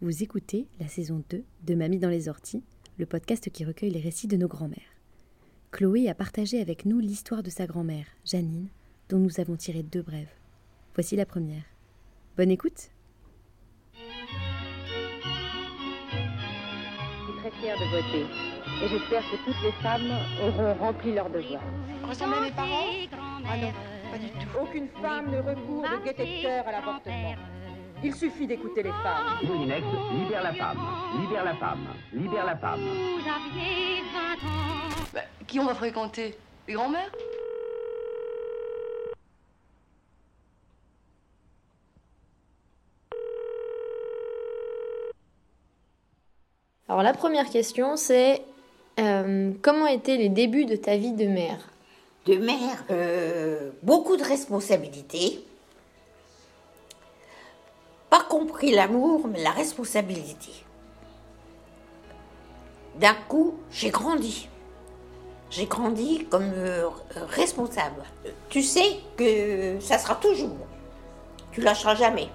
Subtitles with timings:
[0.00, 2.62] Vous écoutez la saison 2 de Mamie dans les orties,
[2.98, 4.94] le podcast qui recueille les récits de nos grands-mères.
[5.72, 8.68] Chloé a partagé avec nous l'histoire de sa grand-mère, Janine,
[9.08, 10.30] dont nous avons tiré deux brèves.
[10.94, 11.64] Voici la première.
[12.36, 12.92] Bonne écoute
[13.92, 13.98] Je
[17.24, 18.24] suis très fière de voter
[18.84, 20.12] et j'espère que toutes les femmes
[20.44, 21.62] auront rempli leur devoir.
[22.08, 22.86] Ressemble à mes parents?
[23.50, 23.72] Ah non,
[24.12, 24.58] pas du tout.
[24.62, 27.57] Aucune femme ne recourt de gaieté de cœur à l'avortement.
[28.04, 29.38] Il suffit d'écouter les femmes.
[29.42, 30.78] Moulinex, libère la femme,
[31.20, 32.80] libère la femme, libère la femme.
[35.12, 36.38] Bah, qui on va fréquenter?
[36.68, 37.10] Les grands-mères?
[46.88, 48.42] Alors la première question c'est
[49.00, 51.68] euh, comment étaient les débuts de ta vie de mère?
[52.26, 55.40] De mère, euh, beaucoup de responsabilités.
[58.28, 60.52] Compris l'amour, mais la responsabilité.
[62.96, 64.48] D'un coup, j'ai grandi.
[65.50, 66.88] J'ai grandi comme euh,
[67.28, 68.02] responsable.
[68.48, 70.58] Tu sais que ça sera toujours.
[71.52, 72.28] Tu lâcheras jamais.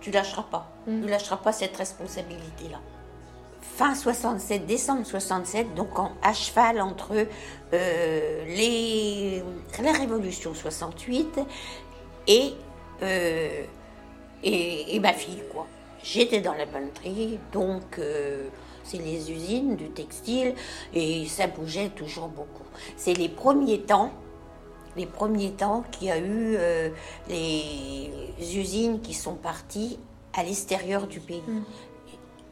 [0.00, 0.70] Tu lâcheras pas.
[0.86, 2.78] Tu lâcheras pas cette responsabilité-là
[3.80, 7.26] fin 67, décembre 67, donc en, à cheval entre
[7.72, 9.42] euh, les,
[9.82, 11.40] la Révolution 68
[12.28, 12.52] et,
[13.02, 13.62] euh,
[14.42, 15.66] et, et, ma fille, quoi.
[16.02, 18.48] J'étais dans la banderie, donc euh,
[18.84, 20.54] c'est les usines du textile
[20.94, 22.64] et ça bougeait toujours beaucoup.
[22.96, 24.10] C'est les premiers temps,
[24.96, 26.88] les premiers temps qu'il y a eu euh,
[27.28, 28.10] les
[28.56, 29.98] usines qui sont parties
[30.32, 31.42] à l'extérieur du pays.
[31.46, 31.62] Mm.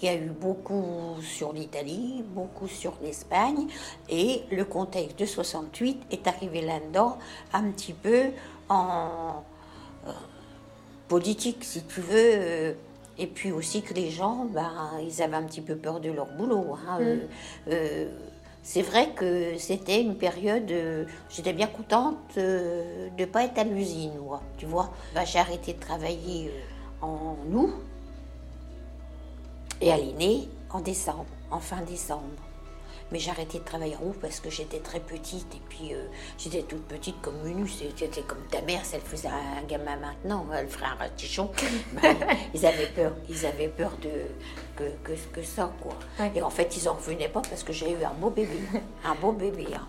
[0.00, 3.68] Il y a eu beaucoup sur l'Italie, beaucoup sur l'Espagne,
[4.08, 7.18] et le contexte de 68 est arrivé là-dedans
[7.52, 8.24] un petit peu
[8.68, 9.44] en
[11.14, 12.32] politique, si tu veux.
[12.34, 12.72] Euh,
[13.18, 16.26] et puis aussi que les gens, ben, ils avaient un petit peu peur de leur
[16.26, 16.76] boulot.
[16.88, 17.20] Hein, mm.
[17.68, 18.06] euh,
[18.64, 20.72] c'est vrai que c'était une période,
[21.30, 24.90] j'étais bien contente de ne pas être à l'usine, moi, tu vois.
[25.14, 26.50] Ben, j'ai arrêté de travailler
[27.00, 27.74] en août,
[29.80, 32.42] et est née en décembre, en fin décembre.
[33.12, 36.06] Mais j'ai arrêté de travailler en haut parce que j'étais très petite et puis euh,
[36.38, 37.68] j'étais toute petite comme Menu.
[37.68, 41.50] C'était comme ta mère, si elle faisait un gamin maintenant, elle ferait un ratichon.
[42.02, 42.16] ben,
[42.54, 44.10] ils avaient peur, ils avaient peur de
[44.76, 45.98] que, que, que ça quoi.
[46.34, 48.58] Et en fait, ils en revenaient pas parce que j'ai eu un beau bébé,
[49.04, 49.66] un beau bébé.
[49.74, 49.86] Hein.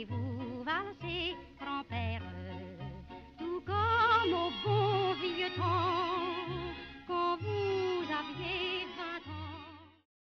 [0.00, 1.36] allez-vous valser